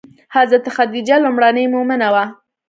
[0.35, 2.25] حضرت خدیجه لومړنۍ مومنه وه.